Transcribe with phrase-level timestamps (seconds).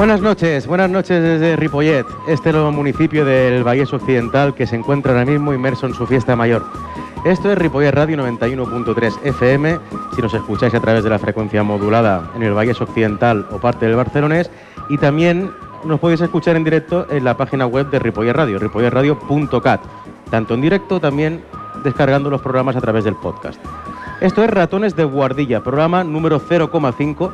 [0.00, 5.12] Buenas noches, buenas noches desde Ripollet, este nuevo municipio del Vallés Occidental que se encuentra
[5.12, 6.64] ahora mismo inmerso en su fiesta mayor.
[7.26, 9.78] Esto es Ripollet Radio 91.3 FM,
[10.16, 13.84] si nos escucháis a través de la frecuencia modulada en el Vallés Occidental o parte
[13.84, 14.50] del Barcelonés,
[14.88, 15.50] y también
[15.84, 19.82] nos podéis escuchar en directo en la página web de Ripollet Radio, ripolletradio.cat,
[20.30, 21.42] tanto en directo también
[21.84, 23.60] descargando los programas a través del podcast.
[24.22, 27.32] Esto es Ratones de Guardilla, programa número 0,5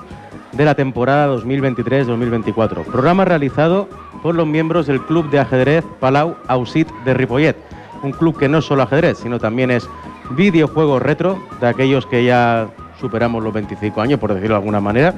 [0.56, 2.84] de la temporada 2023-2024.
[2.84, 3.88] Programa realizado
[4.22, 7.56] por los miembros del Club de Ajedrez Palau Ausit de Ripollet.
[8.02, 9.88] Un club que no es solo ajedrez, sino también es
[10.30, 12.68] videojuegos retro, de aquellos que ya
[13.00, 15.14] superamos los 25 años, por decirlo de alguna manera.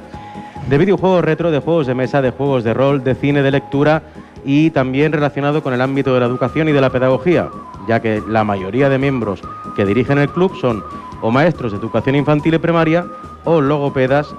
[0.68, 4.02] De videojuegos retro, de juegos de mesa, de juegos de rol, de cine, de lectura
[4.44, 7.48] y también relacionado con el ámbito de la educación y de la pedagogía,
[7.86, 9.42] ya que la mayoría de miembros
[9.76, 10.82] que dirigen el club son
[11.20, 13.06] o maestros de educación infantil y primaria
[13.44, 14.34] o logopedas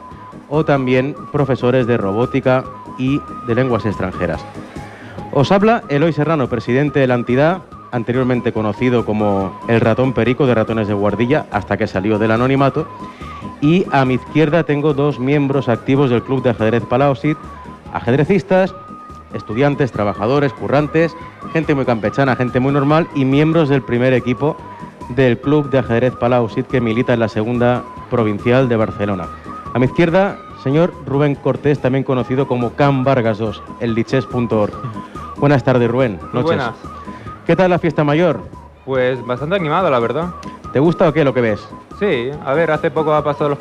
[0.49, 2.63] o también profesores de robótica
[2.97, 4.43] y de lenguas extranjeras.
[5.31, 7.61] Os habla Eloy Serrano, presidente de la entidad,
[7.91, 12.87] anteriormente conocido como el ratón perico de ratones de guardilla, hasta que salió del anonimato.
[13.61, 17.37] Y a mi izquierda tengo dos miembros activos del Club de Ajedrez Palausit,
[17.93, 18.73] ajedrecistas,
[19.33, 21.15] estudiantes, trabajadores, currantes,
[21.53, 24.57] gente muy campechana, gente muy normal y miembros del primer equipo
[25.09, 29.27] del Club de Ajedrez Palausit que milita en la segunda provincial de Barcelona.
[29.73, 34.73] A mi izquierda, señor Rubén Cortés, también conocido como Can Vargas 2, el liches.org.
[35.37, 36.19] Buenas tardes, Rubén.
[36.33, 36.43] Noches.
[36.43, 36.75] Buenas.
[37.45, 38.41] ¿Qué tal la fiesta mayor?
[38.85, 40.33] Pues bastante animada, la verdad.
[40.73, 41.59] ¿Te gusta o qué lo que ves?
[41.99, 43.59] Sí, a ver, hace poco ha pasado los,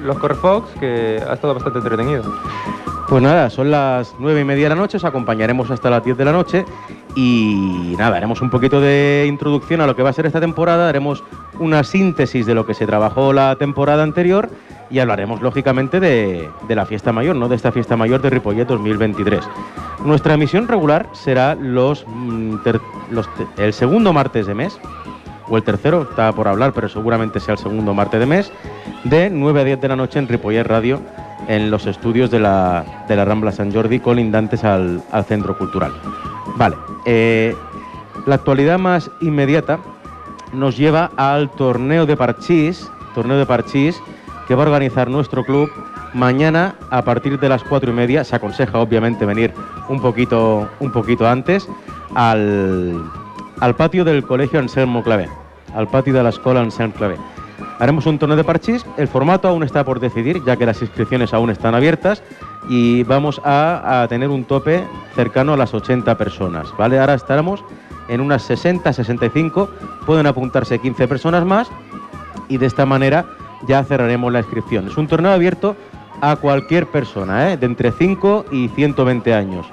[0.00, 2.22] los Corfox, que ha estado bastante entretenido.
[3.08, 6.18] Pues nada, son las nueve y media de la noche, os acompañaremos hasta las 10
[6.18, 6.66] de la noche
[7.14, 10.90] y nada, haremos un poquito de introducción a lo que va a ser esta temporada,
[10.90, 11.24] haremos
[11.58, 14.50] una síntesis de lo que se trabajó la temporada anterior
[14.90, 17.48] y hablaremos lógicamente de, la fiesta mayor, ¿no?
[17.48, 19.40] de esta fiesta mayor de Ripollet 2023.
[20.04, 22.56] Nuestra emisión regular será los, mm,
[23.56, 24.78] el segundo martes de mes,
[25.48, 28.52] o el tercero, está por hablar, pero seguramente sea el segundo martes de mes,
[29.04, 31.00] de 9 a 10 de la noche en Ripollet Radio,
[31.48, 35.92] en los estudios de la, Rambla San Jordi, colindantes al, al Centro Cultural.
[36.56, 37.56] Vale, eh,
[38.26, 39.78] la actualidad más inmediata
[40.52, 44.00] nos lleva al torneo de Parchís, torneo de Parchís,
[44.46, 45.70] que va a organizar nuestro club
[46.14, 48.24] mañana a partir de las cuatro y media.
[48.24, 49.52] Se aconseja obviamente venir
[49.88, 51.68] un poquito, un poquito antes
[52.14, 53.04] al,
[53.76, 55.28] patio del colegio Anselmo Clavé,
[55.74, 57.16] al patio de la escuela Anselmo Clavé.
[57.78, 61.32] Haremos un torneo de parchís, el formato aún está por decidir, ya que las inscripciones
[61.32, 62.22] aún están abiertas
[62.68, 64.84] y vamos a, tener un tope
[65.14, 66.98] cercano a las 80 personas, ¿vale?
[66.98, 67.62] Ahora estaremos
[68.08, 69.70] en unas 60, 65,
[70.06, 71.70] pueden apuntarse 15 personas más
[72.48, 73.26] y de esta manera
[73.68, 74.88] ya cerraremos la inscripción.
[74.88, 75.76] Es un torneo abierto
[76.20, 77.56] a cualquier persona, ¿eh?
[77.56, 79.66] de entre 5 y 120 años.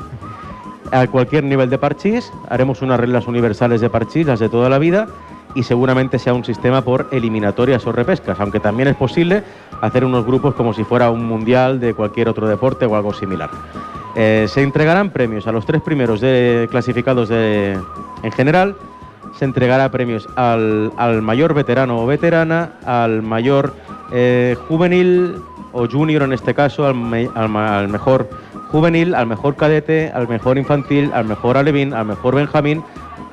[0.92, 4.78] A cualquier nivel de parchís, haremos unas reglas universales de parchís, las de toda la
[4.78, 5.08] vida,
[5.56, 9.44] y seguramente sea un sistema por eliminatorias o repescas, aunque también es posible
[9.82, 13.50] hacer unos grupos como si fuera un mundial de cualquier otro deporte o algo similar.
[14.16, 17.78] Eh, se entregarán premios a los tres primeros de, clasificados de,
[18.24, 18.76] en general,
[19.38, 23.74] se entregará premios al, mayor veterano o veterana, al mayor
[24.12, 25.36] eh, juvenil
[25.74, 28.30] o junior en este caso, al, mejor
[28.72, 32.82] juvenil, al mejor cadete, al mejor infantil, al mejor alevín, al mejor benjamín,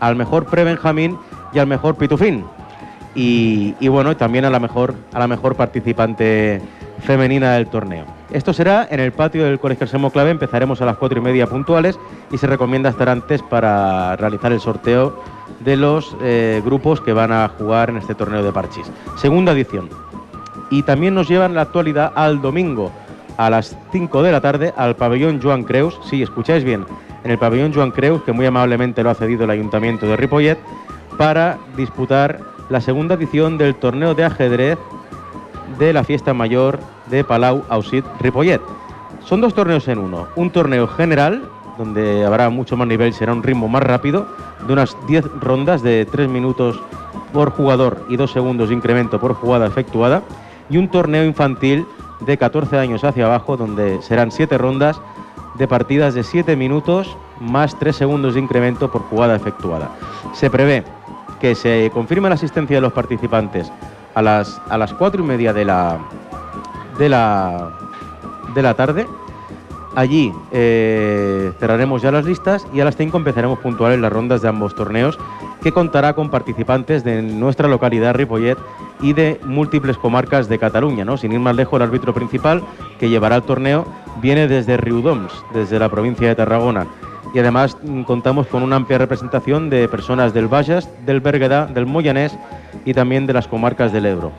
[0.01, 1.17] al mejor pre-benjamín
[1.53, 2.45] y al mejor pitufín.
[3.15, 6.63] Y, y, bueno, también a la mejor, a la mejor participante
[7.03, 8.07] femenina del torneo.
[8.31, 11.47] Esto será en el patio del Colegio Semo Clave, empezaremos a las cuatro y media
[11.47, 11.99] puntuales
[12.31, 15.23] y se recomienda estar antes para realizar el sorteo
[15.61, 18.91] de los eh, grupos que van a jugar en este torneo de parchís.
[19.17, 19.91] Segunda edición.
[20.71, 22.91] Y también nos llevan la actualidad al domingo
[23.37, 25.99] a las 5 de la tarde al pabellón Joan Creus.
[26.09, 26.87] Sí, escucháis bien,
[27.25, 30.59] en el pabellón Joan Creus, que muy amablemente lo ha cedido el Ayuntamiento de Ripollet,
[31.17, 34.79] para disputar la segunda edición del torneo de ajedrez
[35.79, 36.81] de la fiesta mayor
[37.11, 38.61] de Palau Ausit Ripollet.
[39.25, 40.27] Son dos torneos en uno.
[40.37, 41.43] Un torneo general,
[41.79, 44.27] donde habrá mucho más nivel, será un ritmo más rápido,
[44.67, 46.81] de unas 10 rondas de 3 minutos
[47.33, 50.23] por jugador y 2 segundos de incremento por jugada efectuada.
[50.71, 51.87] Y un torneo infantil
[52.21, 55.01] de 14 años hacia abajo, donde serán 7 rondas
[55.55, 59.91] de partidas de 7 minutos más 3 segundos de incremento por jugada efectuada.
[60.33, 60.85] Se prevé
[61.43, 63.71] que se confirme la asistencia de los participantes
[64.15, 65.99] a las, a las 4 y media de la,
[66.99, 67.73] de la,
[68.55, 69.09] de la tarde.
[69.97, 74.49] Allí eh, cerraremos ya las listas y a las 5 empezaremos puntuales las rondas de
[74.49, 75.19] ambos torneos,
[75.65, 78.57] que contará con participantes de nuestra localidad Ripollet
[79.01, 81.05] y de múltiples comarcas de Cataluña.
[81.05, 81.17] ¿no?
[81.17, 82.63] Sin ir más lejos, el árbitro principal
[83.01, 83.85] que llevará el torneo
[84.23, 86.87] viene desde Riudoms, desde la provincia de Tarragona.
[87.35, 91.87] Y además mm, contamos con una amplia representación de personas del Vallas, del Berguedà, del
[91.87, 92.37] Moyanés
[92.85, 94.33] y también de las comarcas del Ebro.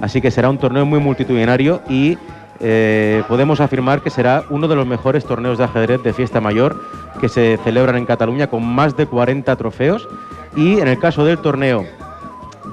[0.00, 2.18] Así que será un torneo muy multitudinario y
[2.60, 6.80] eh, podemos afirmar que será uno de los mejores torneos de ajedrez de fiesta mayor
[7.20, 10.08] que se celebran en Cataluña con más de 40 trofeos
[10.56, 11.84] y en el caso del torneo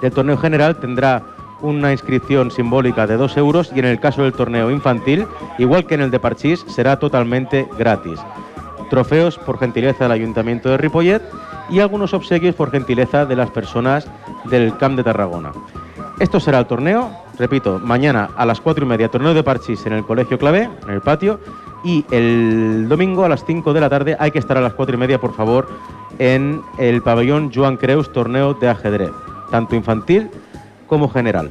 [0.01, 1.23] del torneo general tendrá
[1.61, 5.27] una inscripción simbólica de 2 euros y en el caso del torneo infantil,
[5.59, 8.19] igual que en el de Parchís, será totalmente gratis.
[8.91, 11.21] Trofeos por gentileza del Ayuntamiento de Ripollet
[11.69, 14.05] y algunos obsequios por gentileza de las personas
[14.43, 15.53] del Camp de Tarragona.
[16.19, 17.09] Esto será el torneo,
[17.39, 20.89] repito, mañana a las 4 y media, torneo de Parchís en el Colegio Clavé, en
[20.89, 21.39] el patio,
[21.85, 24.93] y el domingo a las 5 de la tarde hay que estar a las 4
[24.93, 25.69] y media, por favor,
[26.19, 29.11] en el pabellón Joan Creus, torneo de ajedrez,
[29.49, 30.29] tanto infantil
[30.87, 31.49] como general.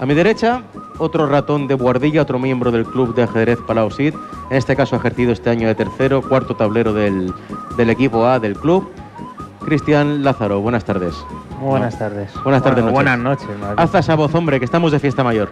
[0.00, 0.62] A mi derecha,
[0.98, 4.14] otro ratón de guardilla, otro miembro del club de ajedrez Palau Sid,
[4.48, 7.34] en este caso ha ejercido este año de tercero, cuarto tablero del,
[7.76, 8.88] del equipo A del club.
[9.64, 11.14] Cristian Lázaro, buenas tardes.
[11.60, 12.32] buenas tardes.
[12.44, 12.94] Buenas tardes, noches.
[12.94, 13.48] Buenas noches.
[13.76, 15.50] Haz esa voz, hombre, que estamos de fiesta mayor.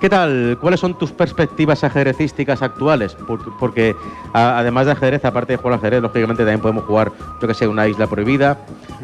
[0.00, 0.56] ¿Qué tal?
[0.60, 3.16] ¿Cuáles son tus perspectivas ajedrecísticas actuales?
[3.58, 3.94] Porque,
[4.32, 7.86] además de ajedrez, aparte de jugar ajedrez, lógicamente también podemos jugar, yo que sé, una
[7.86, 8.58] isla prohibida,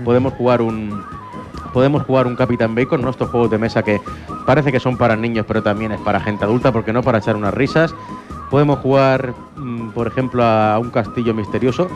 [0.05, 1.05] podemos jugar un,
[1.73, 4.01] podemos jugar un Capitán Bacon, nuestros juegos de mesa que
[4.47, 7.37] parece que son para niños, pero también es para gente adulta, porque no para echar
[7.37, 7.95] unas risas.
[8.51, 11.89] Podemos jugar, mm, por ejemplo, a un castillo misterioso,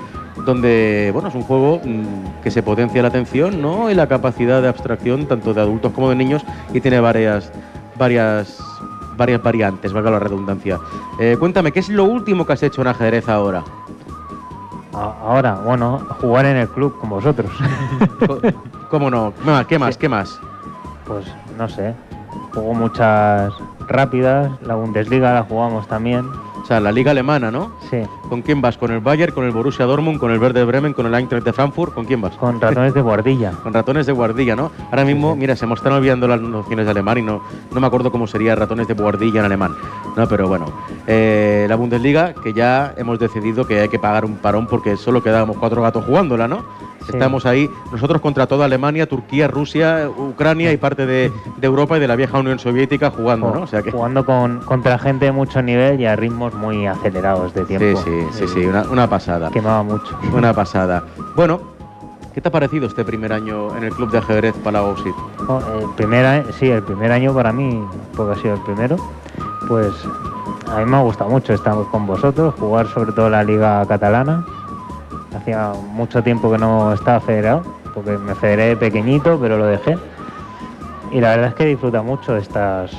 [0.44, 3.90] donde bueno, es un juego mm, que se potencia la atención ¿no?
[3.90, 6.42] y la capacidad de abstracción tanto de adultos como de niños
[6.74, 7.50] y tiene varias,
[7.96, 8.58] varias,
[9.16, 10.78] varias variantes, valga la redundancia.
[11.18, 13.62] Eh, cuéntame, ¿qué es lo último que has hecho en ajedrez ahora?
[14.92, 17.50] Ahora, bueno, jugar en el club con vosotros.
[18.92, 19.32] ¿Cómo no?
[19.70, 19.96] ¿Qué más?
[19.96, 20.38] ¿Qué más?
[21.06, 21.24] Pues
[21.56, 21.94] no sé.
[22.52, 23.50] Juego muchas
[23.88, 24.52] rápidas.
[24.66, 26.26] La Bundesliga la jugamos también.
[26.62, 27.72] O sea, la liga alemana, ¿no?
[27.90, 28.02] Sí.
[28.28, 28.76] ¿Con quién vas?
[28.76, 31.54] ¿Con el Bayern, con el Borussia Dortmund, con el Verde Bremen, con el Eintracht de
[31.54, 31.94] Frankfurt?
[31.94, 32.36] ¿Con quién vas?
[32.36, 33.52] Con ratones de guardilla.
[33.62, 34.70] con ratones de guardilla, ¿no?
[34.90, 37.42] Ahora mismo, mira, se me están olvidando las nociones de alemán y no,
[37.72, 39.74] no me acuerdo cómo sería ratones de guardilla en alemán.
[40.18, 40.66] No, pero bueno.
[41.06, 45.22] Eh, la Bundesliga, que ya hemos decidido que hay que pagar un parón porque solo
[45.22, 46.91] quedábamos cuatro gatos jugándola, ¿no?
[47.08, 52.08] Estamos ahí, nosotros contra toda Alemania, Turquía, Rusia, Ucrania y parte de, Europa y de
[52.08, 53.62] la vieja Unión Soviética jugando, ¿no?
[53.62, 53.90] O sea que...
[53.90, 58.00] Jugando con, contra gente de mucho nivel y a ritmos muy acelerados de tiempo.
[58.02, 59.50] Sí, sí, sí, sí una, pasada.
[59.50, 60.18] Quemaba mucho.
[60.32, 61.04] Una pasada.
[61.34, 61.72] Bueno,
[62.34, 64.94] ¿Qué te ha parecido este primer año en el club de ajedrez Palau
[65.48, 67.84] oh, el primer, sí, el primer año para mí,
[68.16, 68.96] porque ha sido el primero,
[69.68, 69.92] pues
[70.70, 74.46] a mí me ha gustado mucho estar con vosotros, jugar sobre todo la liga catalana,
[75.34, 77.62] Hacía mucho tiempo que no estaba federado,
[77.94, 79.96] porque me federé pequeñito, pero lo dejé.
[81.10, 82.90] Y la verdad es que disfruta mucho estas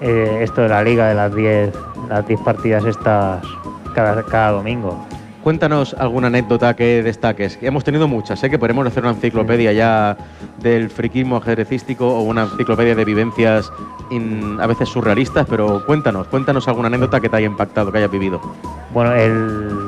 [0.00, 1.72] eh, esto de la liga de las 10
[2.08, 3.44] las 10 partidas estas
[3.94, 4.96] cada, cada domingo.
[5.42, 7.58] Cuéntanos alguna anécdota que destaques.
[7.62, 10.16] Hemos tenido muchas, sé que podemos hacer una enciclopedia ya
[10.58, 13.72] del friquismo ajedrecístico o una enciclopedia de vivencias
[14.60, 18.40] a veces surrealistas, pero cuéntanos, cuéntanos alguna anécdota que te haya impactado, que hayas vivido.
[18.92, 19.87] Bueno, el,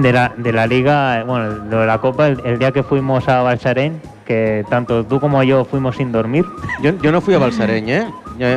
[0.00, 4.00] de la, de la liga, bueno, de la copa, el, día que fuimos a Balsarén,
[4.24, 6.46] que tanto tú como yo fuimos sin dormir.
[6.82, 8.06] Yo, yo no fui a Balsarén, ¿eh?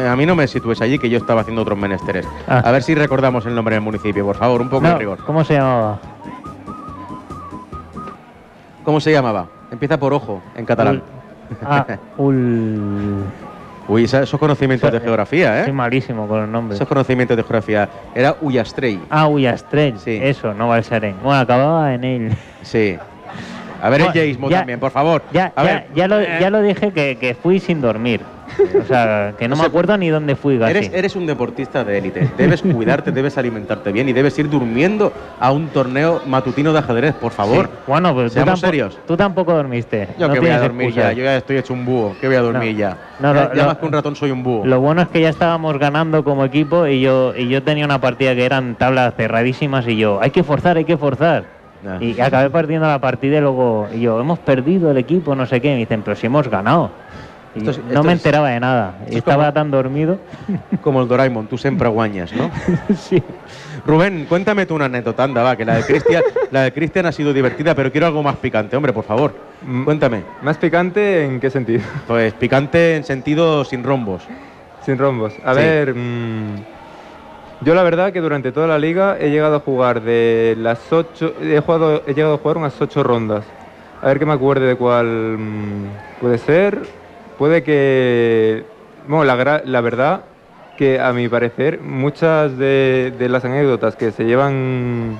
[0.07, 2.25] A mí no me sitúes allí, que yo estaba haciendo otros menesteres.
[2.47, 2.59] Ah.
[2.59, 5.19] A ver si recordamos el nombre del municipio, por favor, un poco de rigor.
[5.25, 5.99] ¿Cómo se llamaba?
[8.83, 9.47] ¿Cómo se llamaba?
[9.71, 11.03] Empieza por ojo, en catalán.
[11.63, 11.85] ah,
[12.17, 13.23] ul...
[13.87, 15.65] Uy, esos conocimientos de geografía, ¿eh?
[15.65, 16.77] Soy malísimo con los nombres.
[16.77, 17.87] Esos conocimientos de geografía.
[18.15, 18.99] Era Ullastrell.
[19.09, 19.99] Ah, Ullastrell.
[19.99, 20.19] Sí.
[20.21, 21.15] Eso, no va Balsarén.
[21.21, 22.37] Bueno, acababa en él.
[22.63, 22.97] Sí.
[23.81, 25.21] A ver el Jaismo también, por favor.
[25.31, 25.53] Ya,
[25.93, 28.21] ya, lo, ya lo dije que, que fui sin dormir.
[28.81, 30.55] O sea, que no me acuerdo ni dónde fui.
[30.55, 32.29] Eres, eres, un deportista de élite.
[32.37, 37.15] Debes cuidarte, debes alimentarte bien y debes ir durmiendo a un torneo matutino de ajedrez,
[37.15, 37.69] por favor.
[37.87, 38.97] Bueno, pues Seamos tú serios.
[39.07, 40.09] Tú tampoco dormiste.
[40.19, 41.11] Yo que voy a dormir ya.
[41.11, 42.15] Yo ya estoy hecho un búho.
[42.19, 42.97] Que voy a dormir ya.
[43.19, 44.65] No, ya, más que un ratón soy un búho.
[44.65, 47.99] Lo bueno es que ya estábamos ganando como equipo y yo, y yo tenía una
[47.99, 51.55] partida que eran tablas cerradísimas y yo, hay que forzar, hay que forzar.
[51.99, 55.61] Y acabé partiendo la partida y luego, y yo, hemos perdido el equipo, no sé
[55.61, 55.69] qué.
[55.69, 56.89] Me dicen, pero si hemos ganado
[57.55, 58.99] no me enteraba de nada.
[59.07, 60.19] Estaba tan dormido.
[60.81, 62.51] Como el Doraemon, tú siempre aguañas, ¿no?
[62.95, 63.21] sí.
[63.85, 67.11] Rubén, cuéntame tú una anécdota, anda, va, que la de Cristian, la de Cristian ha
[67.11, 69.35] sido divertida, pero quiero algo más picante, hombre, por favor.
[69.61, 70.23] Mm, cuéntame.
[70.41, 71.81] ¿Más picante en qué sentido?
[72.07, 74.23] Pues picante en sentido sin rombos.
[74.83, 75.33] Sin rombos.
[75.43, 76.55] A ver, mm,
[77.61, 81.33] yo la verdad que durante toda la liga he llegado a jugar de las ocho,
[81.41, 83.45] he, jugado, he llegado a jugar unas ocho rondas.
[84.01, 85.85] A ver que me acuerde de cuál mm,
[86.21, 86.81] puede ser
[87.37, 88.63] puede que,
[89.07, 90.23] bueno, la, la verdad
[90.75, 95.17] que a mi parecer muchas de, las anécdotas que se llevan,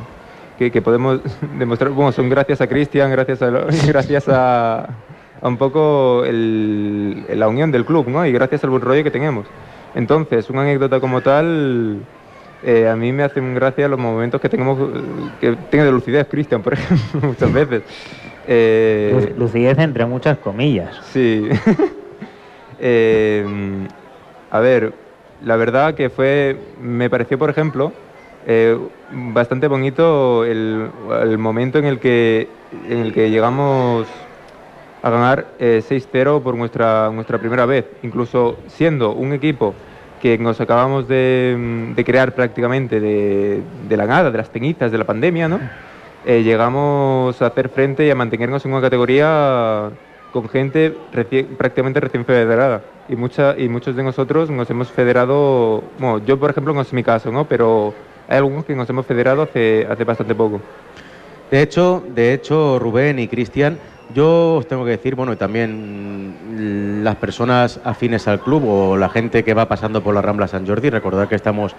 [0.57, 1.21] que, podemos
[1.57, 3.49] demostrar, bueno, son gracias a Cristian, gracias a,
[3.87, 4.89] gracias a,
[5.41, 8.25] un poco la unión del club, ¿no?
[8.25, 9.45] Y gracias al buen rollo que tenemos.
[9.93, 11.99] Entonces, una anécdota como tal,
[12.63, 14.77] eh, a mí me hacen gracia los momentos que tenemos,
[15.39, 17.83] que tiene de lucidez Cristian, por ejemplo, muchas veces.
[18.47, 20.95] Eh, lucidez entre muchas comillas.
[21.11, 21.47] Sí.
[22.79, 23.45] Eh,
[24.51, 24.93] a ver,
[25.43, 27.91] la verdad que fue, me pareció, por ejemplo,
[29.11, 30.89] bastante bonito el,
[31.37, 32.47] momento en el que,
[32.87, 34.07] en el que llegamos
[35.01, 39.73] a ganar 6-0 por nuestra, nuestra primera vez, incluso siendo un equipo
[40.25, 45.47] que nos acabamos de, crear prácticamente de, la nada, de las teñitas de la pandemia,
[45.47, 45.59] ¿no?
[46.25, 49.91] Eh, llegamos a hacer frente y a mantenernos en una categoría
[50.35, 50.93] con gente
[51.57, 52.81] prácticamente recién federada.
[53.07, 56.91] Y, mucha, y muchos de nosotros nos hemos federado, bueno, yo por ejemplo no es
[56.91, 57.45] mi caso, ¿no?
[57.45, 57.93] Pero
[58.27, 60.59] hay algunos que nos hemos federado hace, hace bastante poco.
[61.49, 63.77] De hecho, de hecho, Rubén y Cristian,
[64.13, 69.07] yo os tengo que decir, bueno, y también las personas afines al club o la
[69.07, 71.73] gente que va pasando por la Rambla San Jordi, recordad que estamos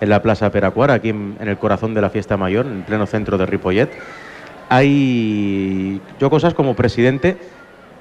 [0.00, 3.38] en la Plaza Peracuara, aquí en, el corazón de la fiesta mayor, en pleno centro
[3.38, 3.88] de Ripollet.
[4.68, 7.36] Hay yo cosas como presidente,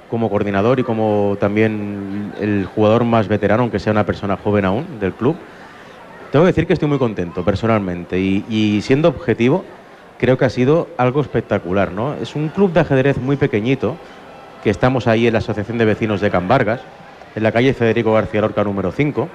[0.10, 5.00] como coordinador y como también el jugador más veterano, aunque sea una persona joven aún
[5.00, 5.36] del club.
[6.32, 9.66] Tengo que decir que estoy muy contento personalmente y siendo objetivo,
[10.20, 11.92] creo que ha sido algo espectacular.
[11.92, 12.13] ¿no?
[12.13, 13.96] Es un club de ajedrez muy pequeñito,
[14.63, 16.82] que estamos ahí en la Asociación de Vecinos de Cambargas,
[17.36, 19.30] en la calle Federico García Lorca número 5,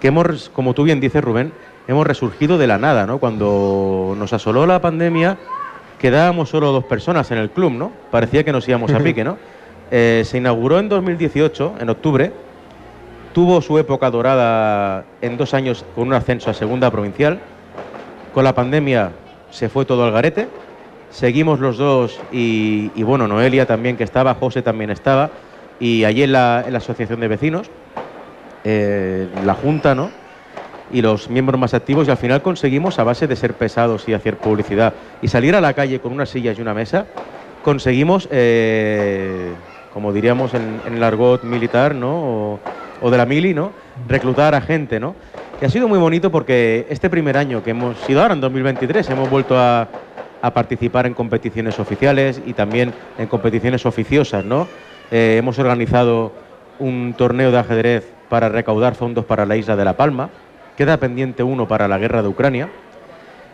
[0.00, 1.52] que hemos, como tú bien dices Rubén,
[1.86, 3.06] hemos resurgido de la nada.
[3.06, 3.18] ¿no?
[3.18, 5.38] Cuando nos asoló la pandemia,
[6.00, 7.92] quedábamos solo dos personas en el club, ¿no?
[8.10, 9.38] Parecía que nos íbamos a pique, ¿no?
[9.96, 12.32] Eh, se inauguró en 2018, en octubre,
[13.32, 17.38] tuvo su época dorada en dos años con un ascenso a segunda provincial.
[18.34, 19.12] Con la pandemia
[19.52, 20.48] se fue todo al garete.
[21.10, 25.30] Seguimos los dos y, bueno, Noelia también que estaba, José también estaba,
[25.78, 27.70] y allí en la, asociación de vecinos,
[28.64, 30.10] eh, la junta, ¿no?
[30.92, 34.14] Y los miembros más activos, y al final conseguimos, a base de ser pesados y
[34.14, 37.06] hacer publicidad y salir a la calle con unas sillas y una mesa,
[37.62, 39.52] conseguimos, eh,
[39.94, 42.58] como diríamos en, el argot militar, ¿no?
[43.00, 43.72] O, de la mili, ¿no?
[44.08, 45.14] Reclutar a gente, ¿no?
[45.60, 49.08] Y ha sido muy bonito porque este primer año que hemos sido ahora en 2023
[49.10, 49.88] hemos vuelto a,
[50.52, 54.68] participar en competiciones oficiales y también en competiciones oficiosas, ¿no?
[55.10, 56.32] Eh, hemos organizado
[56.78, 60.28] un torneo de ajedrez para recaudar fondos para la isla de La Palma.
[60.76, 62.68] Queda pendiente uno para la guerra de Ucrania.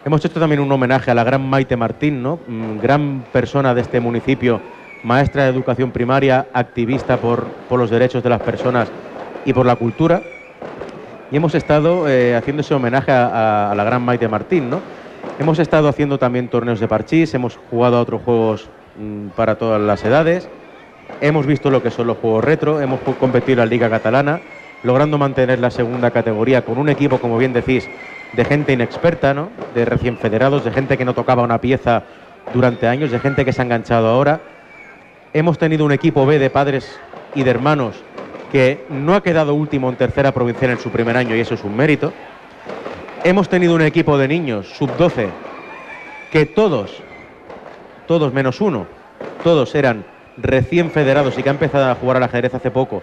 [0.05, 2.41] Hemos hecho también un homenaje a la gran Maite Martín, ¿no?
[2.49, 4.61] Mm, gran persona de este municipio,
[5.03, 8.89] maestra de educación primaria, activista por, por los derechos de las personas
[9.45, 10.23] y por la cultura
[11.31, 14.81] y hemos estado eh, haciendo ese homenaje a, la gran Maite Martín, ¿no?
[15.39, 19.81] Hemos estado haciendo también torneos de parchís, hemos jugado a otros juegos mm, para todas
[19.81, 20.49] las edades,
[21.21, 24.41] hemos visto lo que son los juegos retro, hemos competido en la Liga Catalana,
[24.83, 27.89] logrando mantener la segunda categoría con un equipo, como bien decís,
[28.33, 29.51] de gente inexperta, ¿no?
[29.75, 32.03] de recién federados, de gente que no tocaba una pieza
[32.53, 34.41] durante años, de gente que se ha enganchado ahora.
[35.33, 36.99] Hemos tenido un equipo B de padres
[37.37, 38.03] y de hermanos
[38.51, 41.63] que no ha quedado último en tercera provincial en su primer año y eso es
[41.63, 42.13] un mérito.
[43.23, 45.29] Hemos tenido un equipo de niños sub-12
[46.33, 47.01] que todos,
[48.09, 48.89] todos menos uno,
[49.45, 50.05] todos eran
[50.37, 53.01] recién federados y que han empezado a jugar al ajedrez hace poco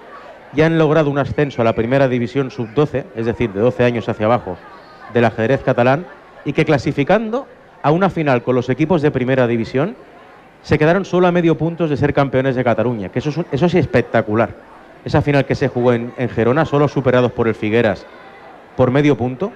[0.54, 4.10] y han logrado un ascenso a la primera división sub-12, es decir, de 12 años
[4.10, 4.58] hacia abajo,
[5.14, 6.06] del ajedrez catalán
[6.44, 7.48] y que clasificando
[7.84, 9.96] a una final con los equipos de primera división
[10.68, 13.68] se quedaron solo a medio puntos de ser campeones de Cataluña, que eso es, eso
[13.68, 14.50] es espectacular
[15.06, 18.06] esa final que se jugó en, Gerona, solo superados por el Figueras
[18.76, 19.54] por medio punto,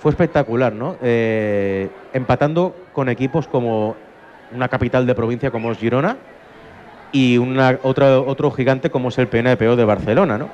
[0.00, 0.96] fue espectacular, ¿no?
[1.02, 3.96] Eh, empatando con equipos como
[4.50, 6.16] una capital de provincia como es Girona
[7.12, 10.48] y una, otra, otro gigante como es el PNPO de Barcelona, ¿no?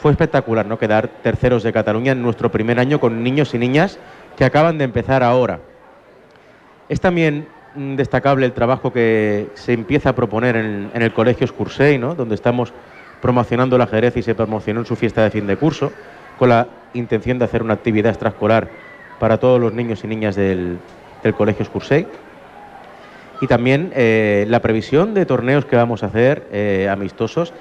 [0.00, 0.78] Fue espectacular, ¿no?
[0.78, 3.98] Quedar terceros de Cataluña en nuestro primer año con niños y niñas
[4.38, 5.60] que acaban de empezar ahora.
[6.88, 12.14] Es también destacable el trabajo que se empieza a proponer en, el Colegio Scursey, ¿no?
[12.14, 12.72] donde estamos
[13.20, 15.92] promocionando el ajedrez y se promocionó en su fiesta de fin de curso,
[16.38, 18.68] con la intención de hacer una actividad extraescolar
[19.18, 20.78] para todos los niños y niñas del,
[21.38, 22.06] Colegio Scursey.
[23.40, 27.54] Y también eh, la previsión de torneos que vamos a hacer eh, amistosos,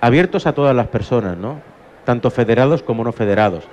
[0.00, 1.60] abiertos a todas las personas, ¿no?
[2.06, 3.68] tanto federados como no federados.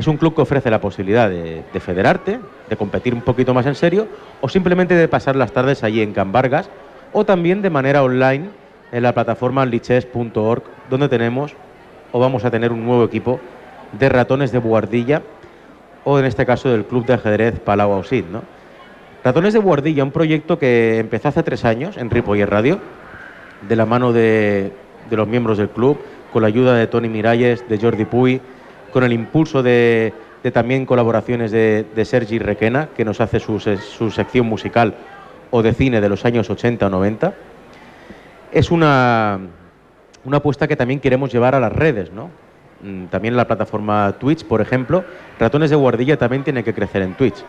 [0.00, 3.66] Es un club que ofrece la posibilidad de, de, federarte, de competir un poquito más
[3.66, 4.08] en serio,
[4.40, 6.70] o simplemente de pasar las tardes allí en Cambargas,
[7.12, 8.48] o también de manera online
[8.92, 11.54] en la plataforma liches.org, donde tenemos
[12.12, 13.40] o vamos a tener un nuevo equipo
[13.98, 15.22] de Ratones de Buardilla
[16.04, 18.42] o en este caso del Club de Ajedrez Palau Ausit, ¿no?
[19.22, 22.80] Ratones de Buardilla, un proyecto que empezó hace tres años en Ripoller Radio,
[23.68, 24.72] de la mano de,
[25.10, 25.98] de los miembros del club,
[26.32, 28.40] con la ayuda de Tony Miralles, de Jordi Puy,
[28.92, 30.12] con el impulso de,
[30.52, 34.94] también colaboraciones de, Sergi Requena, que nos hace su, su, sección musical
[35.50, 37.34] o de cine de los años 80 o 90.
[38.52, 39.38] Es una,
[40.24, 42.30] una apuesta que también queremos llevar a las redes, ¿no?
[42.82, 45.04] Mm, también la plataforma Twitch, por ejemplo,
[45.38, 47.44] Ratones de Guardilla también tiene que crecer en Twitch.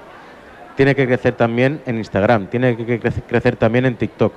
[0.75, 4.33] Tiene que crecer también en Instagram, tiene que crecer también en TikTok.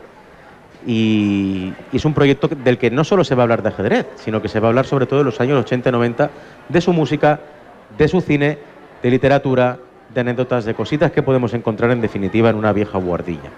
[0.87, 4.07] Y, y, es un proyecto del que no solo se va a hablar de ajedrez,
[4.17, 6.31] sino que se va a hablar sobre todo de los años 80 y 90,
[6.69, 7.41] de su música,
[7.97, 8.59] de su cine,
[9.03, 9.79] de literatura,
[10.12, 13.50] de anécdotas, de cositas que podemos encontrar en definitiva en una vieja guardilla.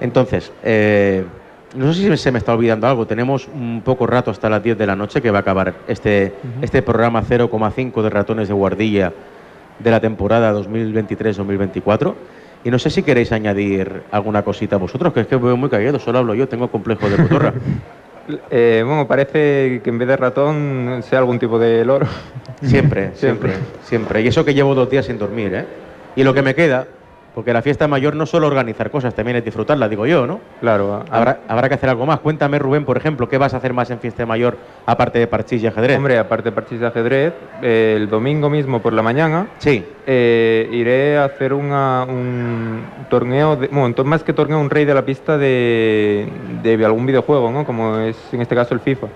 [0.00, 1.24] Entonces, eh,
[1.74, 4.78] no sé si se me está olvidando algo, tenemos un poco rato hasta las 10
[4.78, 6.64] de la noche que va a acabar este, uh -huh.
[6.64, 9.12] este programa 0,5 de ratones de guardilla
[9.78, 12.14] de la temporada 2023-2024.
[12.66, 16.00] Y no sé si queréis añadir alguna cosita vosotros, que es que veo muy callado,
[16.00, 17.54] solo hablo yo, tengo complejo de cotorra.
[18.50, 22.08] eh, bueno, parece que en vez de ratón sea algún tipo de loro.
[22.62, 23.52] Siempre, siempre,
[23.84, 24.22] siempre.
[24.22, 25.66] Y eso que llevo dos días sin dormir, ¿eh?
[26.16, 26.88] Y lo que me queda,
[27.36, 30.40] porque la fiesta mayor no solo organizar cosas, también es disfrutarla, digo yo, ¿no?
[30.58, 31.04] Claro.
[31.10, 32.20] Habrá, habrá que hacer algo más.
[32.20, 35.62] Cuéntame, Rubén, por ejemplo, ¿qué vas a hacer más en fiesta mayor aparte de parchís
[35.62, 35.98] y ajedrez?
[35.98, 39.84] Hombre, aparte de parchís y ajedrez, eh, el domingo mismo por la mañana sí.
[40.06, 44.94] eh, iré a hacer una, un torneo, de, bueno, más que torneo, un rey de
[44.94, 46.26] la pista de,
[46.62, 47.66] de algún videojuego, ¿no?
[47.66, 49.08] Como es en este caso el FIFA.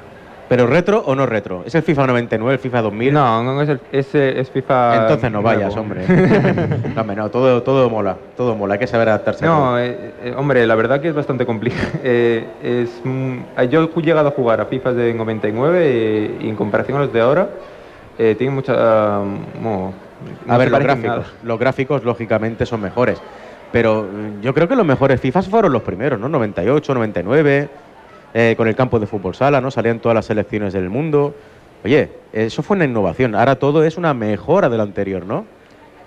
[0.50, 1.62] ¿Pero retro o no retro?
[1.64, 3.14] ¿Es el FIFA 99, el FIFA 2000?
[3.14, 5.02] No, no es, el, es, es FIFA.
[5.02, 5.82] Entonces no vayas, nuevo.
[5.82, 6.04] hombre.
[6.92, 9.46] no, hombre, no, todo, todo mola, todo mola, hay que saber adaptarse.
[9.46, 11.90] No, eh, eh, hombre, la verdad que es bastante complicado.
[12.02, 13.38] Eh, es, mm,
[13.70, 17.20] yo he llegado a jugar a FIFA de 99 y en comparación a los de
[17.20, 17.48] ahora,
[18.16, 19.20] tiene mucha.
[19.20, 19.92] Uh, no,
[20.48, 21.26] a ver, los gráficos, nada.
[21.44, 23.22] los gráficos lógicamente son mejores.
[23.70, 24.08] Pero
[24.42, 26.28] yo creo que los mejores FIFA fueron los primeros, ¿no?
[26.28, 27.68] 98, 99
[28.34, 29.70] eh, con el campo de fútbol sala, ¿no?
[29.70, 31.34] Salían todas las selecciones del mundo.
[31.84, 33.34] Oye, eso fue una innovación.
[33.34, 35.46] Ahora todo es una mejora de lo anterior, ¿no?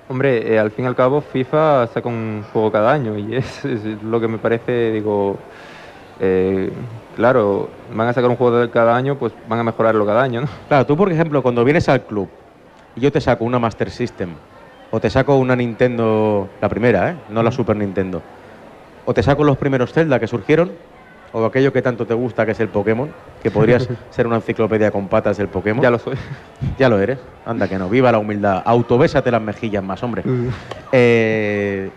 [0.09, 3.65] Hombre, eh, al fin y al cabo FIFA saca un juego cada año y es,
[3.65, 5.37] es lo que me parece, digo,
[6.19, 6.71] eh,
[7.15, 10.47] claro, van a sacar un juego cada año, pues van a mejorarlo cada año, ¿no?
[10.67, 12.29] Claro, tú por ejemplo, cuando vienes al club
[12.95, 14.29] y yo te saco una Master System
[14.91, 17.15] o te saco una Nintendo, la primera, ¿eh?
[17.29, 18.21] No la Super Nintendo,
[19.05, 20.71] o te saco los primeros Zelda que surgieron,
[21.33, 23.09] o aquello que tanto te gusta que es el Pokémon,
[23.41, 25.83] que podrías ser una enciclopedia con patas del Pokémon.
[25.83, 26.15] Ya lo soy.
[26.77, 27.19] Ya lo eres.
[27.45, 27.89] Anda que no.
[27.89, 28.61] Viva la humildad.
[28.65, 30.23] Autobésate las mejillas más, hombre.
[30.91, 31.89] Eh,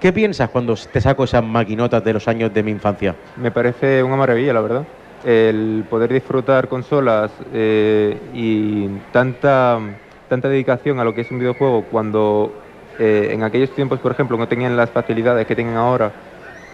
[0.00, 3.14] ¿Qué piensas cuando te saco esas maquinotas de los años de mi infancia?
[3.36, 4.84] Me parece una maravilla, la verdad.
[5.24, 9.78] El poder disfrutar consolas eh, y tanta,
[10.28, 12.52] tanta dedicación a lo que es un videojuego cuando
[12.98, 16.12] eh, en aquellos tiempos, por ejemplo, no tenían las facilidades que tienen ahora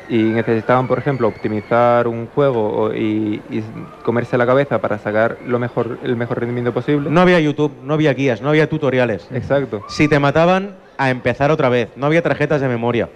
[0.09, 3.63] y necesitaban, por ejemplo, optimizar un juego y, y,
[4.03, 7.11] comerse la cabeza para sacar lo mejor, el mejor rendimiento posible.
[7.11, 9.29] No había YouTube, no había guías, no había tutoriales.
[9.33, 9.85] Exacto.
[9.89, 11.89] Si te mataban, a empezar otra vez.
[11.97, 13.09] No había tarjetas de memoria.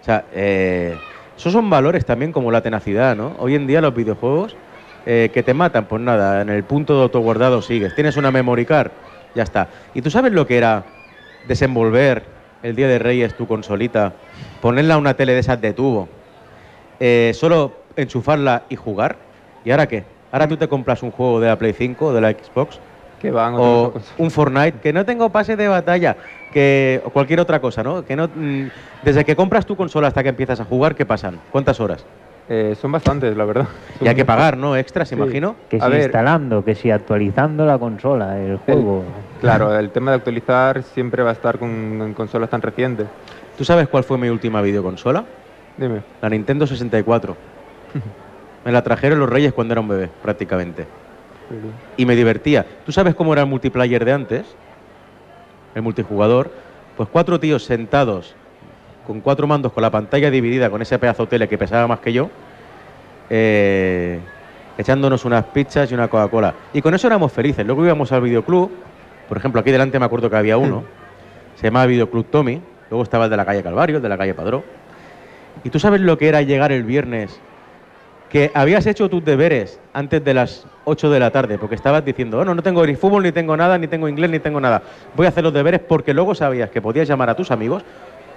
[0.00, 0.96] O sea, eh,
[1.36, 3.36] esos son valores también como la tenacidad, ¿no?
[3.38, 4.56] Hoy en día los videojuegos
[5.06, 7.94] eh, que te matan, pues nada, en el punto de autoguardado sigues.
[7.94, 8.90] Tienes una memory card,
[9.34, 9.68] ya está.
[9.92, 10.84] ¿Y tú sabes lo que era
[11.46, 12.24] desenvolver
[12.64, 14.14] el Día de Reyes tu consolita,
[14.62, 16.08] ponerla a una tele de esas de tubo,
[16.98, 19.16] eh, solo enchufarla y jugar.
[19.64, 20.04] ¿Y ahora qué?
[20.32, 22.80] Ahora tú te compras un juego de la Play 5 o de la Xbox.
[23.20, 26.16] Que van o un Fortnite, que no tengo pase de batalla,
[26.52, 28.04] que o cualquier otra cosa, ¿no?
[28.04, 28.68] Que no mm,
[29.02, 31.38] desde que compras tu consola hasta que empiezas a jugar, ¿qué pasan?
[31.50, 32.04] ¿Cuántas horas?
[32.48, 33.66] Eh, son bastantes, la verdad.
[34.00, 34.76] Y hay que pagar, ¿no?
[34.76, 35.14] Extras, sí.
[35.14, 35.56] imagino.
[35.68, 39.04] Que si instalando, que si actualizando la consola, el juego.
[39.44, 43.06] Claro, el tema de actualizar siempre va a estar con, en consolas tan recientes.
[43.56, 45.24] ¿Tú sabes cuál fue mi última videoconsola?
[45.76, 46.02] Dime.
[46.20, 47.36] La Nintendo 64.
[48.64, 50.82] me la trajeron los Reyes cuando era un bebé, prácticamente.
[50.82, 51.56] Sí.
[51.98, 52.64] Y me divertía.
[52.86, 54.56] ¿Tú sabes cómo era el multiplayer de antes?
[55.74, 56.50] El multijugador.
[56.96, 58.34] Pues cuatro tíos sentados
[59.06, 62.12] con cuatro mandos, con la pantalla dividida, con ese pedazo tele que pesaba más que
[62.12, 62.30] yo,
[63.30, 64.18] eh,
[64.78, 66.54] echándonos unas pizzas y una Coca-Cola.
[66.72, 67.64] Y con eso éramos felices.
[67.66, 68.70] Luego íbamos al videoclub,
[69.28, 70.84] por ejemplo, aquí delante me acuerdo que había uno,
[71.56, 72.60] se llamaba Videoclub Tommy,
[72.90, 74.64] luego estaba el de la calle Calvario, el de la calle Padró.
[75.62, 77.40] Y tú sabes lo que era llegar el viernes,
[78.28, 82.38] que habías hecho tus deberes antes de las 8 de la tarde, porque estabas diciendo,
[82.38, 84.82] bueno, no tengo ni fútbol, ni tengo nada, ni tengo inglés, ni tengo nada.
[85.14, 87.84] Voy a hacer los deberes porque luego sabías que podías llamar a tus amigos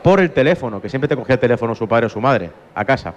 [0.03, 2.85] por el teléfono, que siempre te cogía el teléfono su padre o su madre, a
[2.85, 3.13] casa.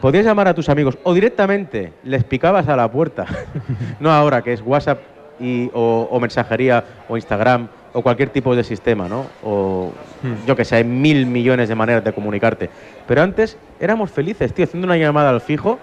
[0.00, 3.24] Podías llamar a tus amigos o directamente les picabas a la puerta.
[4.00, 5.00] no ahora, que es WhatsApp
[5.44, 9.26] y, o, o mensajería o Instagram o cualquier tipo de sistema, ¿no?
[9.44, 10.46] O Hmm.
[10.46, 12.70] yo que sé, hay mil millones de maneras de comunicarte.
[13.06, 15.78] Pero antes éramos felices, tío, haciendo una llamada al fijo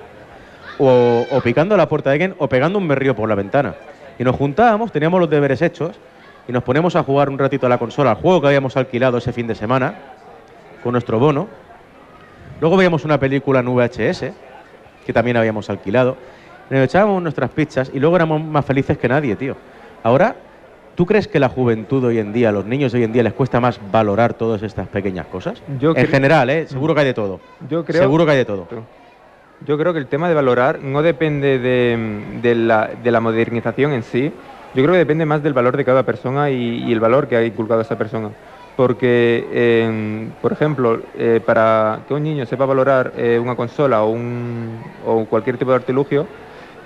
[0.79, 3.75] o, o picando a la puerta de alguien o pegando un berrío por la ventana.
[4.17, 5.99] Y nos juntábamos, teníamos los deberes hechos
[6.47, 9.19] y nos poníamos a jugar un ratito a la consola, al juego que habíamos alquilado
[9.19, 9.93] ese fin de semana
[10.83, 11.47] con nuestro bono.
[12.59, 14.25] Luego veíamos una película en VHS
[15.05, 16.17] que también habíamos alquilado.
[16.71, 19.57] Nos echábamos nuestras pizzas y luego éramos más felices que nadie, tío.
[20.03, 20.37] Ahora,
[20.95, 23.59] ¿tú crees que la juventud hoy en día, los niños hoy en día, les cuesta
[23.59, 25.61] más valorar todas estas pequeñas cosas?
[25.81, 26.65] Yo en general, ¿eh?
[26.67, 27.41] Seguro que hay de todo.
[27.69, 28.67] Yo creo, Seguro que hay de todo.
[29.67, 33.91] Yo creo que el tema de valorar no depende de, de la, de la modernización
[33.91, 34.31] en sí.
[34.73, 37.35] Yo creo que depende más del valor de cada persona y, y el valor que
[37.35, 38.29] ha inculcado esa persona.
[38.77, 44.11] Porque, eh, por ejemplo, eh, para que un niño sepa valorar eh, una consola o,
[44.11, 46.25] un, o cualquier tipo de artilugio,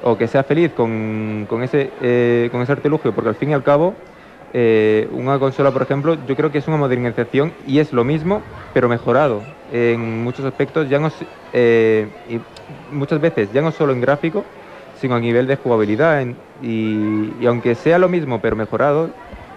[0.08, 3.54] o que sea feliz con, con ese, eh, con ese artilugio, porque al fin y
[3.54, 4.04] al cabo,
[4.52, 8.46] eh, una consola, por ejemplo, yo creo que es una modernización y es lo mismo,
[8.72, 11.10] pero mejorado en muchos aspectos, ya no,
[11.52, 14.52] eh, y muchas veces ya no solo en gráfico,
[14.94, 16.22] sino a nivel de jugabilidad.
[16.22, 19.16] en- y, y aunque sea lo mismo, pero mejorado,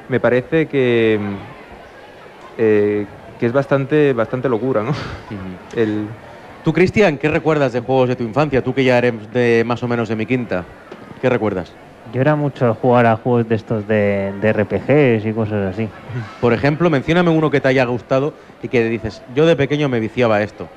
[0.08, 1.40] me parece que,
[2.56, 3.08] eh,
[3.38, 4.92] que es bastante, bastante locura, ¿no?
[5.72, 6.16] El,
[6.62, 8.62] Tú, Cristian, ¿qué recuerdas de juegos de tu infancia?
[8.62, 10.64] Tú que ya eres de más o menos de mi quinta.
[11.20, 11.76] ¿Qué recuerdas?
[12.12, 15.88] Yo era mucho jugar a juegos de estos de, de RPGs y cosas así.
[16.40, 20.00] Por ejemplo, mencióname uno que te haya gustado y que dices, yo de pequeño me
[20.00, 20.68] viciaba esto.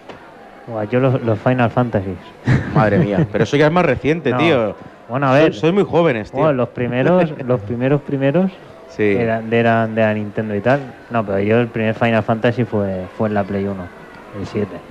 [0.90, 2.20] Yo los, los Final Fantasies.
[2.76, 4.38] Madre mía, pero eso ya es más reciente, No.
[4.38, 4.76] tío.
[5.08, 5.52] Bueno, a ver.
[5.52, 6.54] Sois, sois muy jóvenes, tío.
[6.54, 8.52] Los primeros, los primeros primeros
[8.88, 9.16] Sí.
[9.18, 10.94] eran, eran de la Nintendo y tal.
[11.10, 13.88] No, pero yo el primer Final Fantasy fue, fue en la Play 1,
[14.38, 14.82] el 7.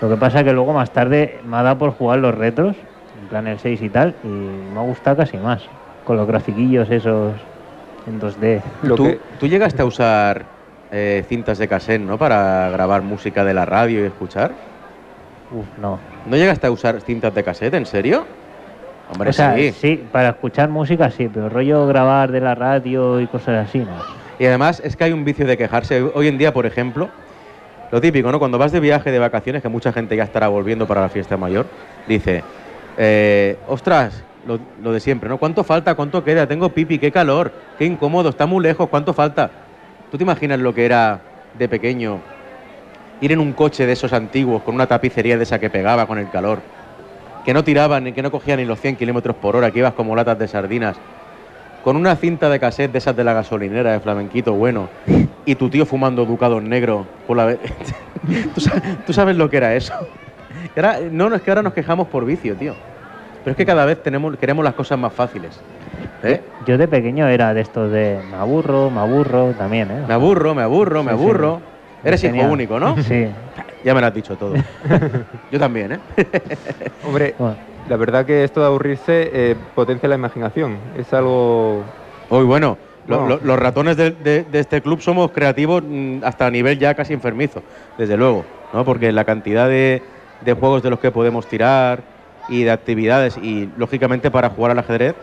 [0.00, 2.76] Lo que pasa es que luego más tarde me ha dado por jugar los retros,
[3.20, 5.62] en plan el 6 y tal, y me ha gustado casi más.
[6.04, 7.32] Con los grafiquillos esos
[8.06, 8.60] en 2D.
[8.82, 10.44] lo ¿Tú, que- tú llegaste a usar
[10.90, 12.18] eh, cintas de cassette, ¿no?
[12.18, 14.52] Para grabar música de la radio y escuchar.
[15.50, 15.98] Uf, no.
[16.26, 18.24] ¿No llegaste a usar cintas de cassette, en serio?
[19.10, 19.72] Hombre, o sea, sí.
[19.72, 23.92] sí, para escuchar música sí, pero rollo grabar de la radio y cosas así, no.
[24.38, 26.02] Y además es que hay un vicio de quejarse.
[26.02, 27.08] Hoy en día, por ejemplo,
[27.90, 28.38] lo típico, ¿no?
[28.38, 31.36] Cuando vas de viaje, de vacaciones, que mucha gente ya estará volviendo para la fiesta
[31.36, 31.66] mayor,
[32.08, 32.42] dice,
[32.98, 35.38] eh, ostras, lo, lo de siempre, ¿no?
[35.38, 35.94] ¿Cuánto falta?
[35.94, 36.46] ¿Cuánto queda?
[36.46, 39.50] Tengo pipi, qué calor, qué incómodo, está muy lejos, ¿cuánto falta?
[40.10, 41.20] ¿Tú te imaginas lo que era
[41.58, 42.20] de pequeño
[43.20, 46.18] ir en un coche de esos antiguos con una tapicería de esa que pegaba con
[46.18, 46.60] el calor?
[47.44, 49.94] Que no tiraban, ni que no cogían ni los 100 kilómetros por hora, que ibas
[49.94, 50.96] como latas de sardinas
[51.84, 54.88] con una cinta de cassette de esas de la gasolinera de flamenquito bueno
[55.44, 57.58] y tu tío fumando ducados negros por la
[58.54, 59.92] ¿Tú, sabes, tú sabes lo que era eso
[60.76, 62.76] ahora- no no es que ahora nos quejamos por vicio tío
[63.42, 65.62] pero es que cada vez tenemos queremos las cosas más fáciles
[66.22, 66.42] ¿eh?
[66.60, 70.04] Yo de pequeño era de estos de me aburro, me aburro también, ¿eh?
[70.06, 71.22] me aburro me aburro me Sí, sí.
[71.22, 71.62] aburro
[72.02, 72.96] eres Tenía- hijo único ¿no?
[73.02, 73.26] Sí.
[73.84, 74.54] ya me lo has dicho todo
[75.50, 76.00] yo también ¿eh?
[77.02, 80.80] hombre, Bueno, la verdad que esto de aburrirse eh, potencia la imaginación.
[80.96, 81.84] Es algo...
[82.28, 83.38] Hoy bueno, No.
[83.42, 87.12] los ratones de, de- de este club somos creativos mm, hasta a nivel ya casi
[87.12, 87.62] enfermizo,
[87.98, 88.84] desde luego, ¿no?
[88.84, 90.02] Porque la cantidad de,
[90.44, 92.00] de juegos de los que podemos tirar
[92.48, 95.14] y de actividades y lógicamente para jugar al ajedrez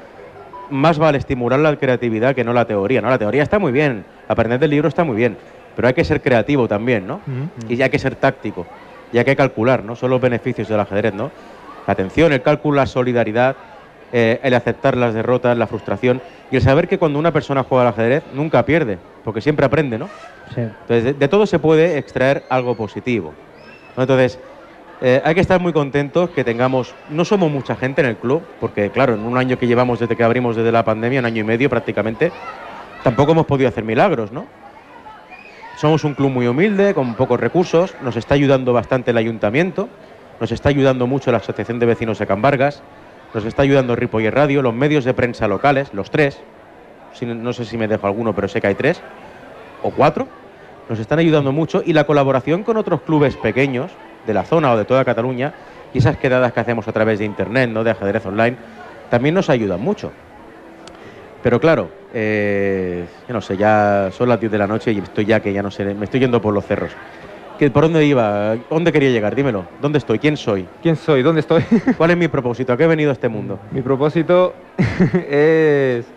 [0.70, 3.10] más vale estimular la creatividad que no la teoría, ¿no?
[3.10, 5.38] La teoría está muy bien, aprender del libro está muy bien,
[5.76, 7.20] pero hay que ser creativo también, ¿no?
[7.68, 8.66] Y ya hay que ser táctico,
[9.12, 9.96] y hay que calcular, ¿no?
[9.96, 11.30] Son los beneficios del ajedrez, ¿no?
[11.88, 13.56] La atención, el cálculo, la solidaridad,
[14.14, 17.84] eh, el aceptar las derrotas, la frustración y el saber que cuando una persona juega
[17.84, 20.10] al ajedrez nunca pierde, porque siempre aprende, ¿no?
[20.54, 20.62] sí.
[20.62, 23.34] Entonces, de, de todo se puede extraer algo positivo.
[23.96, 24.04] ¿no?
[24.04, 24.38] Entonces,
[25.04, 28.44] eh, hay que estar muy contentos que tengamos, no somos mucha gente en el club,
[28.60, 31.42] porque claro, en un año que llevamos desde que abrimos desde la pandemia, un año
[31.42, 32.32] y medio prácticamente,
[33.04, 34.46] tampoco hemos podido hacer milagros, ¿no?
[35.78, 39.90] Somos un club muy humilde, con pocos recursos, nos está ayudando bastante el ayuntamiento,
[40.40, 42.84] nos está ayudando mucho la Asociación de Vecinos de Can Vargas,
[43.34, 46.42] nos está ayudando Ripoller Radio, los medios de prensa locales, los tres,
[47.22, 49.02] no sé si me dejo alguno, pero sé que hay tres
[49.84, 50.28] o cuatro,
[50.90, 53.92] nos están ayudando mucho y la colaboración con otros clubes pequeños
[54.26, 55.54] de la zona o de toda Cataluña
[55.94, 57.84] y esas quedadas que hacemos a través de internet, ¿no?
[57.84, 58.58] de ajedrez online,
[59.10, 60.12] también nos ayudan mucho.
[61.44, 65.26] Pero claro, eh, yo no sé, ya son las 10 de la noche y estoy
[65.26, 66.92] ya que ya no sé, me estoy yendo por los cerros.
[67.62, 68.56] ¿Qué- ¿Por dónde iba?
[68.72, 69.36] ¿Dónde quería llegar?
[69.36, 69.68] Dímelo.
[69.80, 70.18] ¿Dónde estoy?
[70.18, 70.68] ¿Quién soy?
[70.82, 71.22] ¿Quién soy?
[71.22, 71.62] ¿Dónde estoy?
[71.96, 72.74] ¿Cuál es mi propósito?
[72.74, 73.60] ¿A qué he venido a este mundo?
[73.70, 74.56] Mi propósito
[75.30, 76.12] es...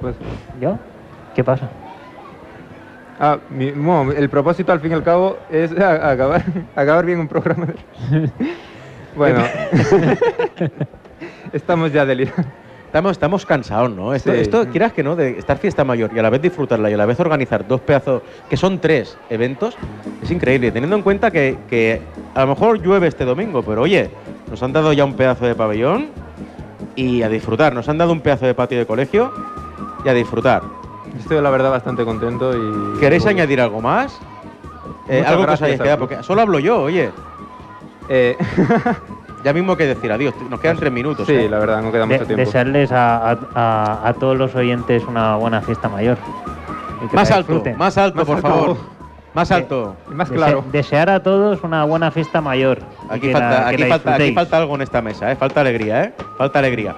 [0.00, 0.14] Pues,
[0.60, 0.78] ¿Yo?
[1.34, 1.68] ¿Qué pasa?
[3.18, 6.44] ah, mi- bueno, el propósito al fin y al cabo es a- acabar,
[6.76, 7.66] acabar bien un programa.
[9.16, 9.42] bueno,
[11.52, 12.44] Estamos ya delirando.
[12.88, 14.14] Estamos, estamos cansados, ¿no?
[14.14, 14.40] Esto, Sí.
[14.40, 16.96] esto, quieras que no, de estar fiesta mayor y a la vez disfrutarla y a
[16.96, 19.76] la vez organizar dos pedazos, que son tres eventos,
[20.22, 20.70] es increíble.
[20.72, 22.00] Teniendo en cuenta que, que
[22.34, 24.08] a lo mejor llueve este domingo, pero oye,
[24.50, 26.06] nos han dado ya un pedazo de pabellón
[26.96, 27.74] y a disfrutar.
[27.74, 29.32] Nos han dado un pedazo de patio de colegio
[30.02, 30.62] y a disfrutar.
[31.18, 32.98] Estoy la verdad bastante contento y...
[33.00, 34.18] ¿Queréis añadir algo más?
[35.10, 37.10] Eh, algo que os hayáis quedado, porque solo hablo yo, oye.
[38.08, 38.34] Eh,
[39.44, 41.26] Ya mismo hay que decir adiós, nos quedan tres minutos.
[41.26, 41.48] sí, ¿eh?
[41.48, 42.44] la verdad, no queda De- mucho tiempo.
[42.44, 46.18] desearles a, a- a- a todos los oyentes una buena fiesta mayor.
[47.12, 48.48] Más alto, más alto, Más por alto.
[48.48, 48.76] favor.
[49.34, 49.96] Más alto.
[50.10, 50.64] Y más Dese- claro.
[50.72, 52.78] desear a todos una buena fiesta mayor.
[53.08, 55.36] Aquí, falta, la- aquí, falta, aquí falta algo en esta mesa, ¿eh?
[55.36, 56.12] falta alegría, ¿eh?
[56.36, 56.96] falta alegría.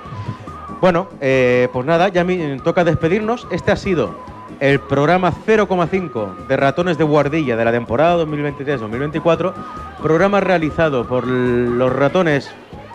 [0.81, 2.25] Bueno, eh, pues nada, ya
[2.65, 3.47] toca despedirnos.
[3.51, 4.15] Este ha sido
[4.61, 9.55] el programa 0,5 de Ratones de Guardilla de la temporada 2023-2024,
[10.03, 12.51] programa realizado por los ratones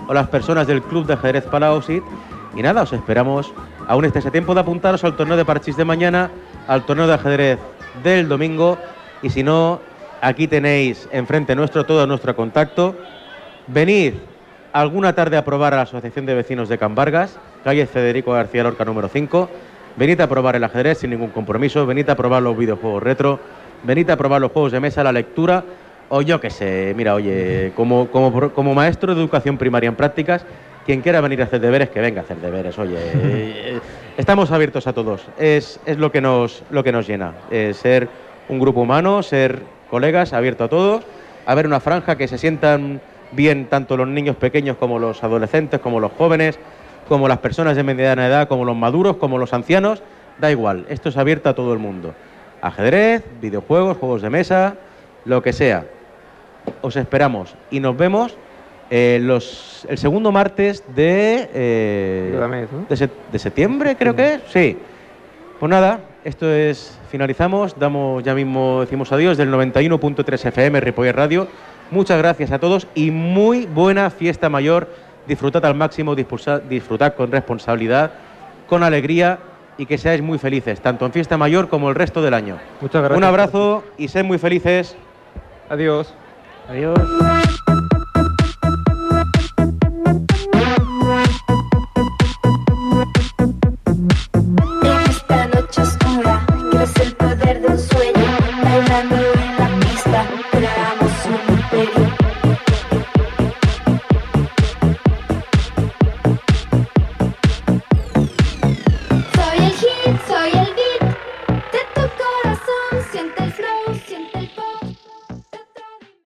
[0.08, 2.04] o las personas del Club de Ajedrez Palausit.
[2.56, 3.52] Y nada, os esperamos,
[3.88, 6.30] aún estéis a tiempo de apuntaros al torneo de parchís de mañana,
[6.68, 7.60] al torneo de ajedrez
[8.04, 8.78] del domingo.
[9.24, 9.82] Y si no,
[10.22, 12.96] aquí tenéis enfrente nuestro todo nuestro contacto.
[13.66, 14.14] Venid
[14.72, 18.62] alguna tarde a probar a la Asociación de Vecinos de Can Vargas, calle Federico García
[18.62, 19.50] Lorca número 5.
[19.98, 23.40] Venid a probar el ajedrez sin ningún compromiso, venid a probar los videojuegos retro,
[23.84, 25.64] venid a probar los juegos de mesa, la lectura,
[26.10, 30.46] o yo qué sé, mira, oye, como, como, como maestro de educación primaria en prácticas,
[30.86, 32.98] quien quiera venir a hacer deberes, que venga a hacer deberes, oye.
[33.00, 33.80] eh,
[34.18, 38.10] estamos abiertos a todos, es, es lo, que nos, lo que nos llena, eh, ser
[38.50, 41.06] un grupo humano, ser colegas, abierto a todos,
[41.46, 43.00] a ver una franja que se sientan
[43.32, 46.60] bien tanto los niños pequeños como los adolescentes, como los jóvenes,
[47.08, 50.02] como las personas de mediana edad, como los maduros, como los ancianos,
[50.40, 52.14] da igual, esto es abierto a todo el mundo.
[52.62, 54.76] Ajedrez, videojuegos, juegos de mesa,
[55.26, 55.86] lo que sea.
[56.82, 58.36] Os esperamos y nos vemos
[58.90, 62.86] eh, los, el segundo martes de, eh, Cada mes, ¿no?
[62.90, 64.42] de, se- de septiembre, creo que es.
[64.52, 64.78] Sí.
[65.60, 71.48] Pues nada, esto es, finalizamos, damos ya mismo, decimos adiós del 91.3 FM Ripoller Radio.
[71.92, 74.90] Muchas gracias a todos y muy buena fiesta mayor.
[75.28, 78.12] Disfrutad al máximo, disfrutad con responsabilidad,
[78.68, 79.40] con alegría
[79.78, 82.58] y que seáis muy felices, tanto en fiesta mayor como el resto del año.
[82.82, 83.18] Muchas gracias.
[83.18, 84.96] Un abrazo y sed muy felices.
[85.70, 86.14] Adiós.
[86.70, 87.00] Adiós.